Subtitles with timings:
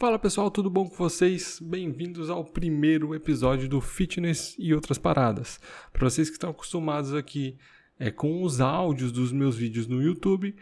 [0.00, 1.60] Fala pessoal, tudo bom com vocês?
[1.60, 5.60] Bem-vindos ao primeiro episódio do Fitness e outras paradas.
[5.92, 7.58] Para vocês que estão acostumados aqui
[7.98, 10.56] é, com os áudios dos meus vídeos no YouTube,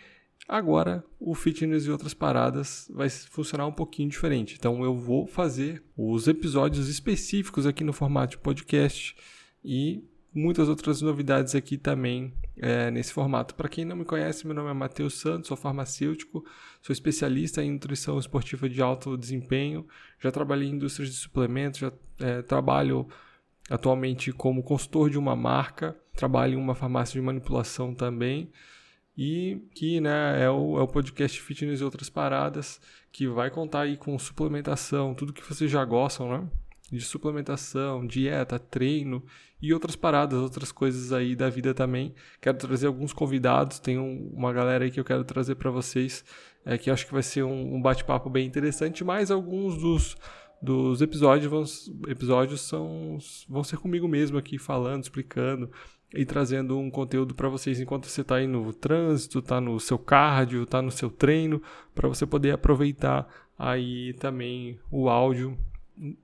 [0.49, 4.57] agora o Fitness e outras paradas vai funcionar um pouquinho diferente.
[4.59, 9.15] Então eu vou fazer os episódios específicos aqui no formato de podcast
[9.65, 10.03] e
[10.39, 13.55] muitas outras novidades aqui também é, nesse formato.
[13.55, 16.45] Para quem não me conhece, meu nome é Matheus Santos, sou farmacêutico,
[16.81, 19.87] sou especialista em nutrição esportiva de alto desempenho,
[20.21, 23.09] já trabalhei em indústrias de suplementos, já é, trabalho
[23.69, 28.51] atualmente como consultor de uma marca, trabalho em uma farmácia de manipulação também.
[29.17, 32.81] E que né, é, o, é o podcast Fitness e outras paradas,
[33.11, 36.49] que vai contar aí com suplementação, tudo que vocês já gostam, né?
[36.91, 39.23] De suplementação, dieta, treino
[39.61, 42.15] e outras paradas, outras coisas aí da vida também.
[42.41, 46.25] Quero trazer alguns convidados, tem um, uma galera aí que eu quero trazer para vocês,
[46.65, 50.17] é, que acho que vai ser um, um bate-papo bem interessante, mas alguns dos,
[50.63, 55.71] dos episódios, vão, episódios são, vão ser comigo mesmo aqui falando, explicando
[56.15, 59.99] e trazendo um conteúdo para vocês enquanto você está aí no trânsito, está no seu
[59.99, 61.63] cardio, está no seu treino,
[61.95, 63.29] para você poder aproveitar
[63.59, 65.59] aí também o áudio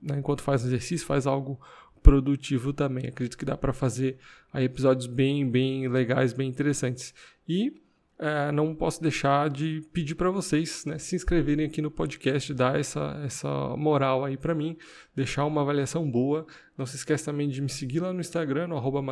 [0.01, 1.59] né, enquanto faz exercício, faz algo
[2.01, 3.07] produtivo também.
[3.07, 4.17] Acredito que dá para fazer
[4.53, 7.13] aí episódios bem, bem legais, bem interessantes.
[7.47, 7.73] E
[8.17, 12.79] é, não posso deixar de pedir para vocês né, se inscreverem aqui no podcast, dar
[12.79, 14.77] essa, essa moral aí para mim,
[15.13, 16.45] deixar uma avaliação boa.
[16.77, 19.03] Não se esqueça também de me seguir lá no Instagram, no arroba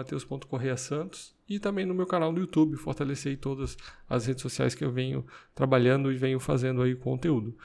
[1.50, 3.76] e também no meu canal do YouTube, fortalecer todas
[4.10, 7.58] as redes sociais que eu venho trabalhando e venho fazendo aí conteúdo.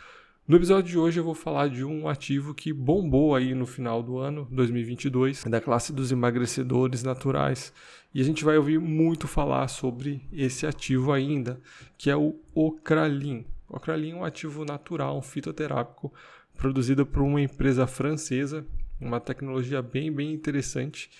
[0.48, 4.02] No episódio de hoje eu vou falar de um ativo que bombou aí no final
[4.02, 7.70] do ano 2022, da classe dos emagrecedores naturais.
[8.14, 11.60] E a gente vai ouvir muito falar sobre esse ativo ainda,
[11.98, 13.44] que é o Ocralin.
[13.68, 16.10] Ocralin é um ativo natural, um fitoterápico,
[16.56, 18.64] produzido por uma empresa francesa,
[18.98, 21.10] uma tecnologia bem, bem interessante,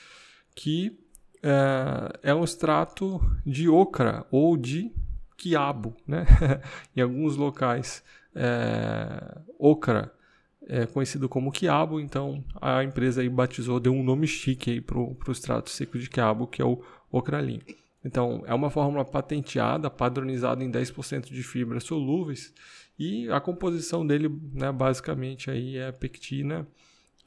[0.55, 0.99] que
[1.43, 4.91] é, é um extrato de ocra ou de
[5.37, 6.25] quiabo, né?
[6.97, 8.03] em alguns locais
[8.39, 10.13] é, ocra,
[10.67, 15.17] é conhecido como quiabo, então a empresa aí batizou, deu um nome chique para o
[15.29, 17.61] extrato seco de quiabo, que é o ocralin.
[18.05, 22.55] Então, é uma fórmula patenteada, padronizada em 10% de fibras solúveis
[22.97, 26.67] e a composição dele, né, basicamente, aí é pectina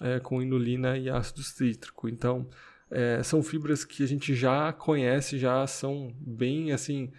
[0.02, 2.08] é, com inulina e ácido cítrico.
[2.08, 2.48] Então,
[2.90, 7.12] é, são fibras que a gente já conhece, já são bem, assim,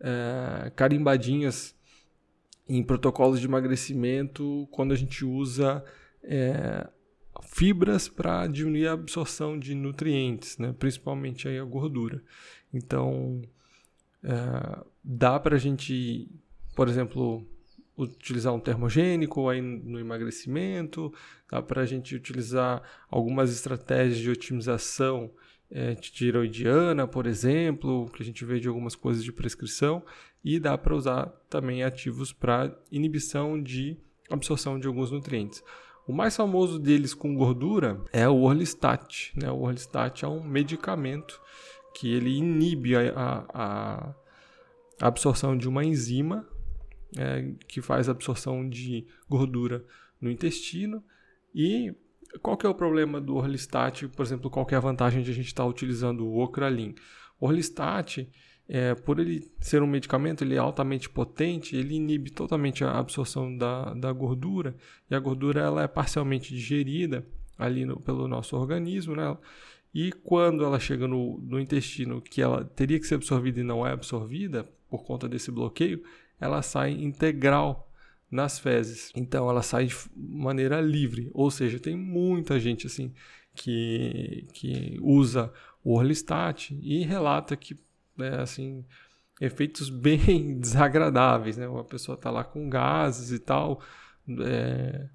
[0.00, 1.74] é, carimbadinhas
[2.76, 5.84] em protocolos de emagrecimento quando a gente usa
[6.22, 6.88] é,
[7.42, 10.74] fibras para diminuir a absorção de nutrientes, né?
[10.78, 12.22] principalmente aí a gordura.
[12.72, 13.42] Então,
[14.24, 16.30] é, dá para a gente,
[16.74, 17.46] por exemplo,
[17.94, 21.12] utilizar um termogênico aí no emagrecimento,
[21.50, 25.30] dá para a gente utilizar algumas estratégias de otimização
[25.72, 30.04] é, tiroidiana, por exemplo, que a gente vê de algumas coisas de prescrição,
[30.44, 33.96] e dá para usar também ativos para inibição de
[34.30, 35.62] absorção de alguns nutrientes.
[36.06, 39.32] O mais famoso deles com gordura é o Orlistat.
[39.36, 39.50] Né?
[39.50, 41.40] O Orlistat é um medicamento
[41.94, 44.14] que ele inibe a, a,
[45.00, 46.46] a absorção de uma enzima
[47.16, 49.84] é, que faz a absorção de gordura
[50.20, 51.04] no intestino
[51.54, 51.94] e
[52.40, 54.08] qual que é o problema do Orlistat?
[54.08, 56.94] Por exemplo, qual é a vantagem de a gente estar tá utilizando o Ocralin?
[57.38, 58.28] O Orlistat,
[58.68, 63.56] é, por ele ser um medicamento, ele é altamente potente, ele inibe totalmente a absorção
[63.56, 64.76] da, da gordura,
[65.10, 67.26] e a gordura ela é parcialmente digerida
[67.58, 69.36] ali no, pelo nosso organismo, né?
[69.94, 73.86] E quando ela chega no, no intestino, que ela teria que ser absorvida e não
[73.86, 76.02] é absorvida por conta desse bloqueio,
[76.40, 77.91] ela sai integral
[78.32, 79.12] nas fezes.
[79.14, 83.12] Então ela sai de maneira livre, ou seja, tem muita gente assim
[83.54, 85.52] que, que usa
[85.84, 87.78] o Orlistat e relata que
[88.18, 88.84] é, assim
[89.38, 91.66] efeitos bem desagradáveis, né?
[91.66, 93.82] A pessoa está lá com gases e tal
[94.40, 95.08] é,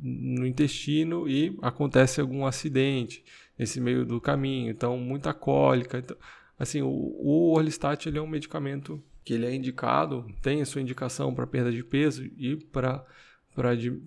[0.00, 3.24] no intestino e acontece algum acidente
[3.58, 5.98] nesse meio do caminho, então muita cólica.
[5.98, 6.16] Então,
[6.56, 10.80] assim, o, o Orlistat ele é um medicamento que ele é indicado, tem a sua
[10.80, 13.04] indicação para perda de peso e para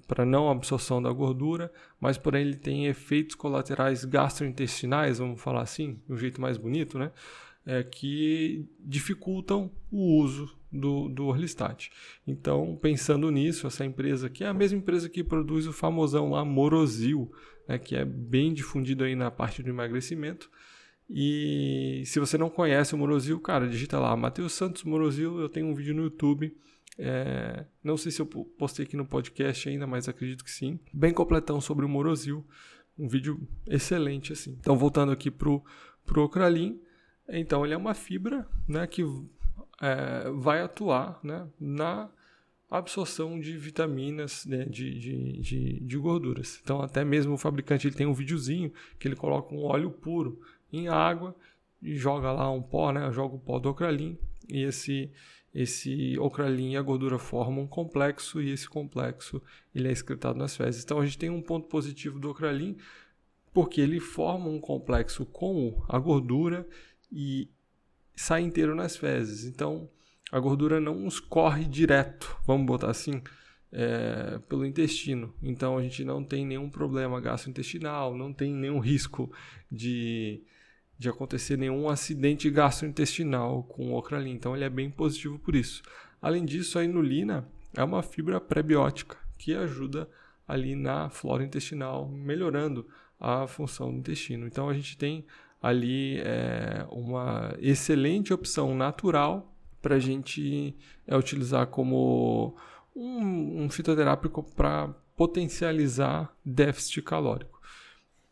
[0.07, 5.99] para não absorção da gordura, mas porém ele tem efeitos colaterais gastrointestinais, vamos falar assim,
[6.05, 7.11] de um jeito mais bonito, né?
[7.65, 11.89] É, que dificultam o uso do, do Orlistat.
[12.27, 16.45] Então, pensando nisso, essa empresa que é a mesma empresa que produz o famosão lá
[16.45, 17.31] Morosil,
[17.67, 20.47] né, que é bem difundido aí na parte do emagrecimento,
[21.09, 25.65] e se você não conhece o Morozil, cara, digita lá, Matheus Santos Morozil, eu tenho
[25.65, 26.55] um vídeo no YouTube
[27.01, 30.79] É, não sei se eu postei aqui no podcast ainda, mas acredito que sim.
[30.93, 32.45] Bem completão sobre o Morosil.
[32.97, 34.57] Um vídeo excelente, assim.
[34.59, 35.63] Então, voltando aqui pro,
[36.05, 36.79] pro Ocralin.
[37.29, 39.01] Então, ele é uma fibra né, que
[39.81, 42.09] é, vai atuar né, na
[42.69, 46.59] absorção de vitaminas, né, de, de, de, de, gorduras.
[46.61, 50.39] Então, até mesmo o fabricante ele tem um videozinho que ele coloca um óleo puro
[50.71, 51.35] em água
[51.81, 54.17] e joga lá um pó, né, joga o pó do ocralin
[54.47, 55.11] e esse
[55.53, 59.41] esse ocralin e a gordura formam um complexo e esse complexo
[59.73, 60.83] ele é excretado nas fezes.
[60.83, 62.77] Então, a gente tem um ponto positivo do ocralin
[63.51, 66.67] porque ele forma um complexo com a gordura
[67.11, 67.49] e
[68.15, 69.43] sai inteiro nas fezes.
[69.43, 69.89] Então,
[70.31, 73.21] a gordura não escorre direto, vamos botar assim,
[73.71, 75.33] é, pelo intestino.
[75.41, 79.31] Então a gente não tem nenhum problema gastrointestinal, não tem nenhum risco
[79.71, 80.43] de,
[80.99, 84.31] de acontecer nenhum acidente gastrointestinal com o ocralin.
[84.31, 85.81] Então ele é bem positivo por isso.
[86.21, 90.09] Além disso, a inulina é uma fibra prebiótica que ajuda
[90.45, 92.85] ali na flora intestinal, melhorando
[93.17, 94.45] a função do intestino.
[94.45, 95.25] Então a gente tem
[95.61, 100.75] ali é, uma excelente opção natural para a gente
[101.07, 102.57] é, utilizar como
[102.93, 107.58] um, um fitoterápico para potencializar déficit calórico.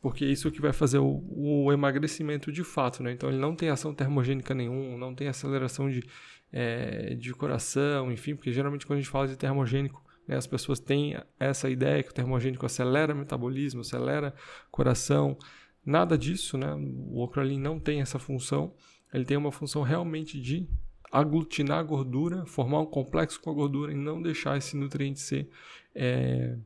[0.07, 3.12] Porque é isso que vai fazer o, o, emagrecimento de fato, né?
[3.12, 6.01] Então ele não tem ação termogênica nenhum, não tem aceleração de,
[6.50, 10.80] é, de coração, enfim, porque geralmente quando a gente fala de termogênico, né, as pessoas
[10.80, 14.33] têm essa ideia que o termogênico acelera o metabolismo, acelera
[14.71, 15.38] coração.
[15.86, 16.74] Nada disso, né?
[16.74, 18.74] O ocralin não tem essa função.
[19.13, 20.69] Ele tem uma função realmente de
[21.12, 25.50] aglutinar a gordura, formar um complexo com a gordura e não deixar esse nutriente ser
[25.94, 26.57] é,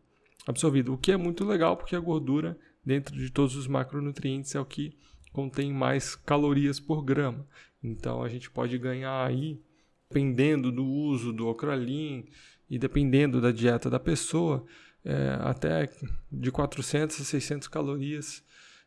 [0.45, 0.93] absorvido.
[0.93, 4.65] O que é muito legal porque a gordura, dentro de todos os macronutrientes, é o
[4.65, 4.97] que
[5.31, 7.45] contém mais calorias por grama.
[7.83, 9.61] Então a gente pode ganhar aí,
[10.09, 12.25] dependendo do uso do ocralin
[12.69, 14.65] e dependendo da dieta da pessoa,
[15.03, 15.89] é, até
[16.31, 18.43] de 400 a 600 calorias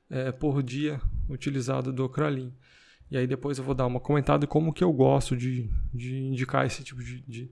[0.08, 2.52] é, por dia utilizado do ocralin.
[3.10, 6.66] E aí depois eu vou dar uma comentada como que eu gosto de, de indicar
[6.66, 7.50] esse tipo de, de,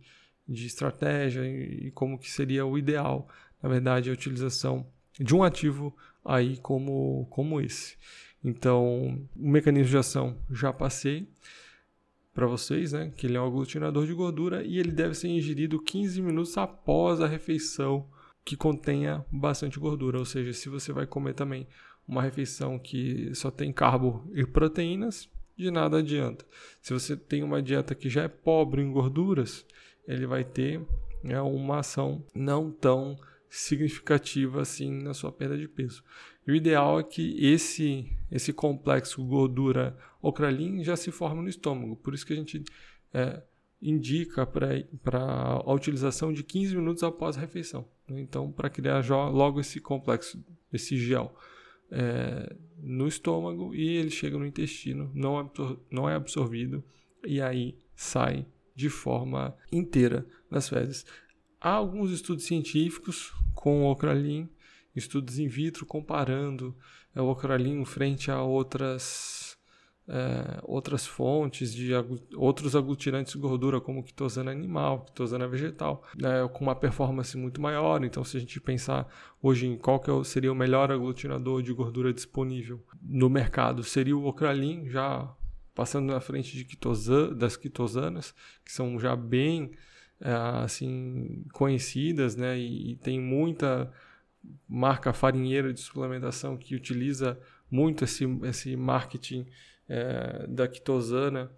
[0.49, 3.29] de estratégia e, e como que seria o ideal,
[3.62, 4.87] na verdade, a utilização
[5.19, 5.94] de um ativo
[6.25, 7.97] aí como, como esse.
[8.44, 11.29] Então, o mecanismo de ação já passei
[12.35, 13.12] para vocês, né?
[13.17, 17.20] Que ele é um aglutinador de gordura e ele deve ser ingerido 15 minutos após
[17.20, 18.09] a refeição
[18.44, 20.19] que contenha bastante gordura.
[20.19, 21.67] Ou seja, se você vai comer também
[22.06, 26.44] uma refeição que só tem carbo e proteínas, de nada adianta.
[26.81, 29.65] Se você tem uma dieta que já é pobre em gorduras,
[30.06, 30.81] ele vai ter
[31.23, 33.17] né, uma ação não tão
[33.53, 36.03] significativa assim na sua perda de peso.
[36.47, 41.95] E o ideal é que esse esse complexo gordura ocralin já se forme no estômago.
[41.97, 42.65] Por isso que a gente
[43.13, 43.43] é,
[43.81, 47.87] indica para a utilização de 15 minutos após a refeição.
[48.09, 48.21] Né?
[48.21, 51.37] Então, para criar logo esse complexo, esse gel
[51.91, 56.83] é, no estômago e ele chega no intestino, não, absor não é absorvido
[57.23, 61.05] e aí sai de forma inteira nas fezes.
[61.64, 64.49] Há alguns estudos científicos com o ocralin,
[64.97, 66.76] estudos in vitro comparando
[67.14, 69.56] é, o ocralin frente a outras
[70.09, 71.93] é, outras fontes de
[72.35, 78.05] outros aglutinantes de gordura, como quitosana animal, quitosana vegetal, né, com uma performance muito maior.
[78.05, 79.06] Então, se a gente pensar
[79.41, 84.27] hoje em qual é seria o melhor aglutinador de gordura disponível no mercado, seria o
[84.27, 85.32] Ocralin, já
[85.77, 88.34] passando na frente de quitosan, das quitosanas,
[88.65, 89.70] que são já bem
[90.31, 93.93] assim conhecidas, né, e, e tem muita
[94.69, 97.38] marca farinheira de suplementação que utiliza
[97.70, 99.46] muito esse, esse marketing
[99.88, 101.50] é, da quitosana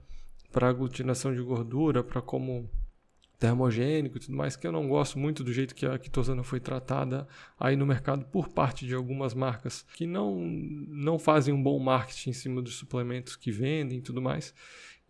[0.52, 2.70] para aglutinação de gordura, para como
[3.38, 6.60] termogênico e tudo mais, que eu não gosto muito do jeito que a quitosana foi
[6.60, 7.26] tratada
[7.58, 12.30] aí no mercado por parte de algumas marcas que não, não fazem um bom marketing
[12.30, 14.54] em cima dos suplementos que vendem e tudo mais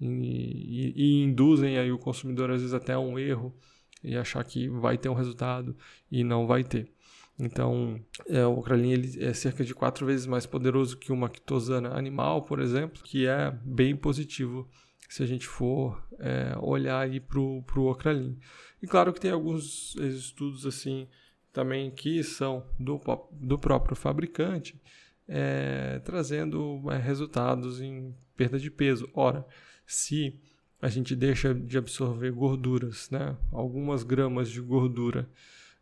[0.04, 3.54] e, e, induzem aí o consumidor às vezes até a um erro
[4.02, 5.76] e achar que vai ter um resultado
[6.10, 6.90] e não vai ter.
[7.38, 11.96] Então, é, o Ocralin ele é cerca de quatro vezes mais poderoso que uma quitosana
[11.96, 14.68] animal, por exemplo, que é bem positivo
[15.08, 18.38] se a gente for é, olhar para o Ocralin.
[18.82, 21.08] E claro que tem alguns estudos assim
[21.52, 24.80] também que são do, do próprio fabricante,
[25.26, 29.08] é, trazendo é, resultados em perda de peso.
[29.14, 29.46] Ora,
[29.86, 30.38] se
[30.80, 35.28] a gente deixa de absorver gorduras, né, algumas gramas de gordura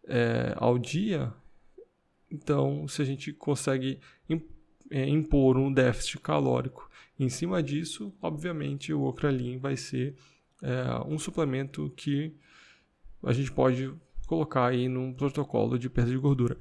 [0.05, 1.33] é, ao dia,
[2.33, 4.01] então, se a gente consegue
[4.91, 10.15] é, impor um déficit calórico em cima disso, obviamente o Ocralin vai ser
[10.63, 12.35] é, um suplemento que
[13.23, 13.93] a gente pode
[14.27, 16.57] colocar aí num protocolo de perda de gordura.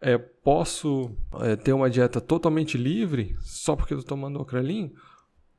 [0.00, 4.92] É, posso é, ter uma dieta totalmente livre só porque eu estou tomando Ocralin?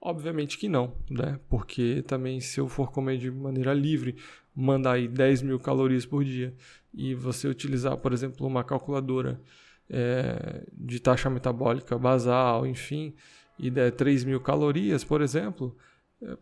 [0.02, 1.40] Obviamente que não, né?
[1.50, 4.16] Porque também se eu for comer de maneira livre,
[4.56, 6.54] mandar aí 10 mil calorias por dia
[6.94, 9.42] e você utilizar, por exemplo, uma calculadora
[9.90, 13.14] é, de taxa metabólica basal, enfim,
[13.58, 15.76] e der 3 mil calorias, por exemplo,
[16.22, 16.38] é,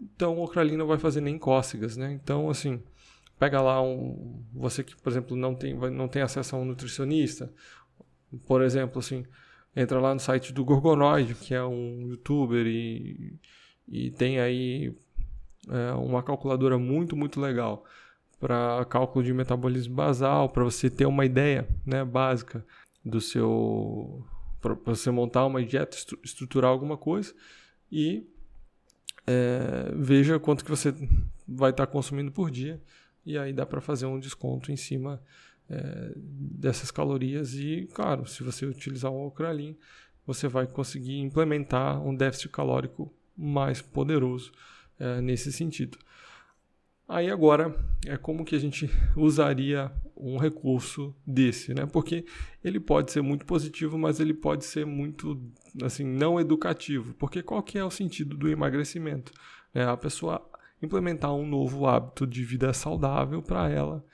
[0.00, 2.12] então o Ocralin não vai fazer nem cócegas, né?
[2.12, 2.80] Então, assim,
[3.38, 4.42] pega lá um.
[4.52, 7.52] Você que, por exemplo, não tem, não tem acesso a um nutricionista,
[8.46, 9.24] por exemplo, assim,
[9.76, 13.38] entra lá no site do Gorgonoid, que é um youtuber e,
[13.88, 14.94] e tem aí
[15.68, 17.84] é, uma calculadora muito, muito legal
[18.38, 22.64] para cálculo de metabolismo basal, para você ter uma ideia né, básica
[23.04, 24.24] do seu.
[24.60, 27.34] para você montar uma dieta, estruturar alguma coisa
[27.90, 28.26] e
[29.26, 30.94] é, veja quanto que você
[31.46, 32.80] vai estar tá consumindo por dia
[33.24, 35.22] e aí dá para fazer um desconto em cima
[35.68, 39.76] é, dessas calorias e, claro, se você utilizar o Ocralin,
[40.26, 44.52] você vai conseguir implementar um déficit calórico mais poderoso
[44.98, 45.98] é, nesse sentido.
[47.06, 47.74] Aí agora
[48.06, 51.84] é como que a gente usaria um recurso desse, né?
[51.84, 52.24] Porque
[52.62, 55.38] ele pode ser muito positivo, mas ele pode ser muito
[55.82, 57.12] assim não educativo.
[57.14, 59.32] Porque qual que é o sentido do emagrecimento?
[59.74, 60.50] É a pessoa
[60.82, 64.04] implementar um novo hábito de vida saudável para ela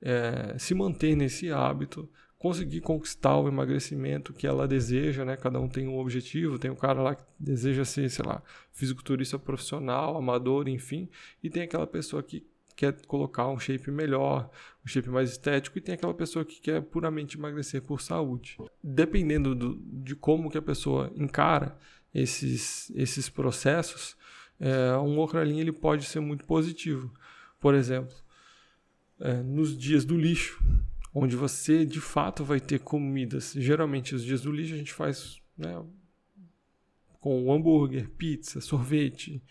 [0.00, 5.36] é, se manter nesse hábito, conseguir conquistar o emagrecimento que ela deseja, né?
[5.36, 9.38] Cada um tem um objetivo, tem um cara lá que deseja ser, sei lá, fisiculturista
[9.38, 11.08] profissional, amador, enfim,
[11.42, 14.48] e tem aquela pessoa que quer colocar um shape melhor,
[14.84, 18.56] um shape mais estético, e tem aquela pessoa que quer puramente emagrecer por saúde.
[18.80, 21.76] Dependendo do, de como que a pessoa encara
[22.14, 24.16] esses, esses processos,
[24.60, 27.12] é, um Ocralin ele pode ser muito positivo.
[27.58, 28.14] Por exemplo,
[29.20, 30.62] é, nos dias do lixo,
[31.14, 33.52] onde você de fato vai ter comidas.
[33.56, 35.82] Geralmente, os dias do lixo a gente faz né,
[37.20, 39.42] com hambúrguer, pizza, sorvete,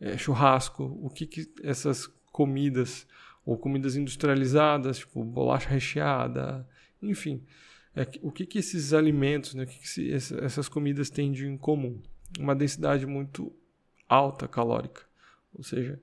[0.00, 0.84] é, churrasco.
[1.02, 3.06] O que, que essas comidas,
[3.44, 6.68] ou comidas industrializadas, tipo bolacha recheada,
[7.00, 7.42] enfim.
[7.94, 11.46] É, o que, que esses alimentos, né, o que, que se, essas comidas têm de
[11.46, 12.02] em comum?
[12.38, 13.54] Uma densidade muito
[14.08, 15.02] alta calórica,
[15.52, 16.00] ou seja,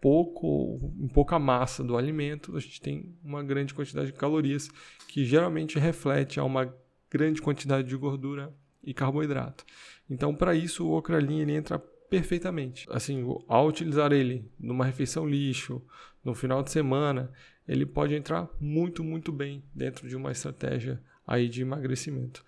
[0.00, 4.70] pouco, em pouca massa do alimento, a gente tem uma grande quantidade de calorias
[5.08, 6.72] que geralmente reflete a uma
[7.10, 8.52] grande quantidade de gordura
[8.82, 9.64] e carboidrato.
[10.08, 12.86] Então, para isso, o Ocralin ele entra perfeitamente.
[12.90, 15.82] Assim, ao utilizar ele numa refeição lixo,
[16.24, 17.30] no final de semana,
[17.66, 22.44] ele pode entrar muito, muito bem dentro de uma estratégia aí de emagrecimento.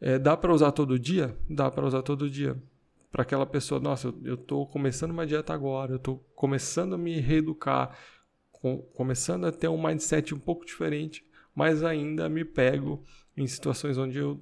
[0.00, 1.36] É, dá para usar todo dia?
[1.48, 2.56] Dá para usar todo dia
[3.10, 7.18] para aquela pessoa, nossa, eu estou começando uma dieta agora, eu estou começando a me
[7.18, 7.96] reeducar,
[8.52, 11.24] com, começando a ter um mindset um pouco diferente,
[11.54, 13.04] mas ainda me pego
[13.36, 14.40] em situações onde eu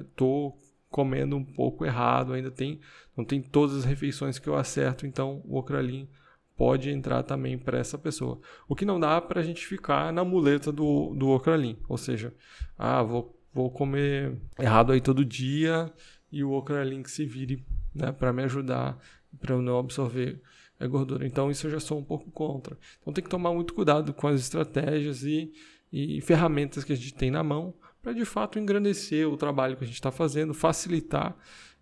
[0.00, 2.80] estou né, comendo um pouco errado, ainda tem,
[3.16, 6.08] não tem todas as refeições que eu acerto, então o Ocralin
[6.56, 8.40] pode entrar também para essa pessoa.
[8.66, 12.34] O que não dá para a gente ficar na muleta do, do Ocralin, ou seja,
[12.76, 15.92] ah, vou, vou comer errado aí todo dia
[16.32, 17.64] e o Ocralin que se vire
[17.98, 18.98] né, para me ajudar,
[19.40, 20.40] para eu não absorver
[20.78, 21.26] a gordura.
[21.26, 22.78] Então, isso eu já sou um pouco contra.
[23.00, 25.52] Então, tem que tomar muito cuidado com as estratégias e,
[25.92, 29.84] e ferramentas que a gente tem na mão para de fato engrandecer o trabalho que
[29.84, 31.36] a gente está fazendo, facilitar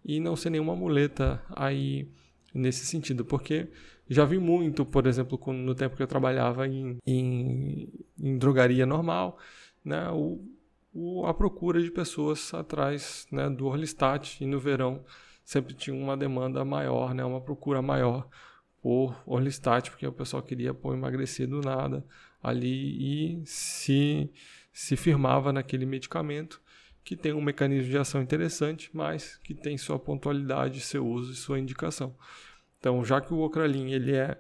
[0.04, 2.08] e não ser nenhuma muleta aí
[2.54, 3.68] nesse sentido, porque
[4.08, 9.38] já vi muito, por exemplo, no tempo que eu trabalhava em, em, em drogaria normal,
[9.85, 10.40] né, o,
[10.94, 15.04] o, a procura de pessoas atrás né, do Orlistat e no verão
[15.47, 18.29] sempre tinha uma demanda maior, né, uma procura maior
[18.83, 22.05] por Orlistat, porque o pessoal queria pô, emagrecer do nada
[22.43, 24.29] ali e se,
[24.73, 26.61] se firmava naquele medicamento
[27.05, 31.37] que tem um mecanismo de ação interessante, mas que tem sua pontualidade, seu uso e
[31.37, 32.17] sua indicação.
[32.81, 34.37] Então, já que o Ocralin ele é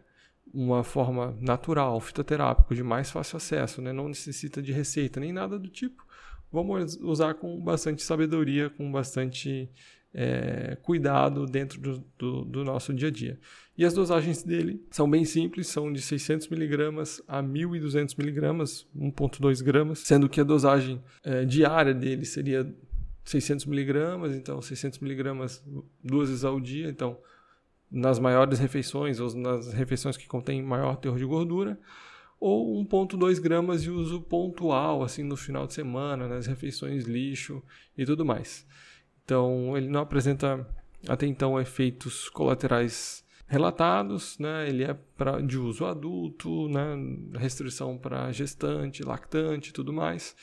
[0.52, 3.92] uma forma natural, fitoterápico, de mais fácil acesso, né?
[3.92, 6.04] não necessita de receita nem nada do tipo,
[6.50, 9.70] vamos usar com bastante sabedoria, com bastante
[10.18, 13.38] é, cuidado dentro do, do, do, nosso dia a dia.
[13.76, 20.26] E as dosagens dele são bem simples, são de 600mg a 1.200mg, 1.2 gramas, sendo
[20.26, 22.64] que a dosagem é, diária dele seria
[23.26, 25.60] 600mg, então 600mg
[26.02, 27.18] duas vezes ao dia, então
[27.90, 31.78] nas maiores refeições ou nas refeições que contêm maior teor de gordura,
[32.40, 37.62] ou 1.2 gramas de uso pontual, assim no final de semana, nas refeições lixo
[37.98, 38.66] e tudo mais.
[39.26, 40.64] Então, ele não apresenta
[41.08, 44.68] até então efeitos colaterais relatados, né?
[44.68, 46.96] Ele é pra, de uso adulto, né?
[47.34, 50.36] Restrição para gestante, lactante, tudo mais.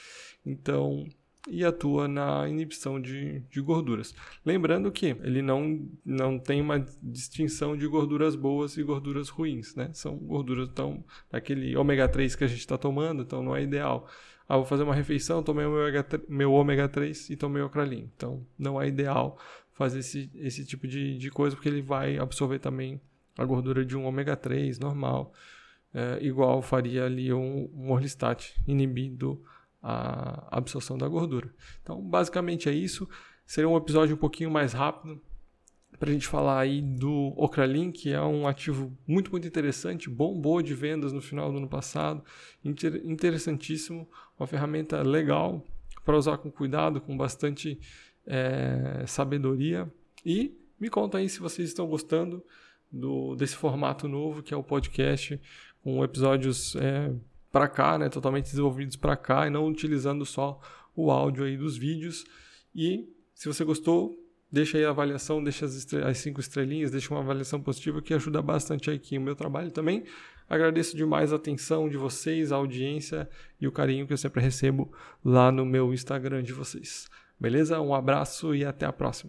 [0.46, 1.06] Então,
[1.48, 4.14] e atua na inibição de, de gorduras.
[4.46, 9.90] Lembrando que ele não, não tem uma distinção de gorduras boas e gorduras ruins, né?
[9.94, 14.10] São gorduras então daquele ômega 3 que a gente está tomando, então não é ideal.
[14.48, 17.70] Ah, vou fazer uma refeição, tomei o meu ômega, meu ômega 3 e tomei o
[17.70, 18.10] cralin.
[18.16, 19.38] Então não é ideal
[19.72, 23.02] fazer esse, esse tipo de, de coisa porque ele vai absorver também
[23.38, 25.34] a gordura de um ômega 3 normal,
[25.94, 29.42] é, igual faria ali um, um orlistat inibindo
[29.82, 31.54] a absorção da gordura.
[31.82, 33.10] Então, basicamente é isso.
[33.46, 35.22] Seria um episódio um pouquinho mais rápido
[36.00, 40.62] para a gente falar aí do Ocralin, que é um ativo muito, muito interessante, bombou
[40.62, 42.24] de vendas no final do ano passado,
[42.64, 44.08] inter interessantíssimo,
[44.38, 45.64] uma ferramenta legal
[46.04, 47.80] para usar com cuidado, com bastante
[48.26, 49.92] é, sabedoria.
[50.26, 52.44] E me conta aí se vocês estão gostando
[52.92, 55.40] do, desse formato novo, que é o podcast,
[55.84, 57.14] com episódios é,
[57.52, 60.60] para cá, né, totalmente desenvolvidos para cá e não utilizando só
[60.96, 62.26] o áudio aí dos vídeos.
[62.76, 64.23] E se você gostou,
[64.54, 68.40] deixa aí a avaliação, deixa as, as cinco estrelinhas, deixa uma avaliação positiva que ajuda
[68.40, 70.04] bastante aqui o meu trabalho também.
[70.48, 73.28] Agradeço demais a atenção de vocês, a audiência
[73.60, 74.94] e o carinho que eu sempre recebo
[75.26, 77.08] lá no meu Instagram de vocês.
[77.40, 77.82] Beleza?
[77.82, 79.22] Um abraço e até a próxima.